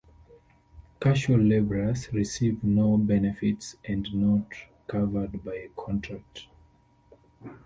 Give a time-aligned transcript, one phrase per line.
[0.99, 4.53] Casual labourers receive no benefits and are not
[4.87, 6.47] covered by a contract.